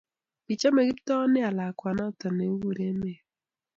[0.45, 3.15] Kichome Kiptoo nea lakwet noto ne kikure Mary